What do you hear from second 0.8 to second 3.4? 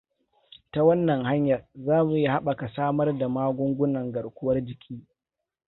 wannan hanyar, zamu iya haɓaka samar da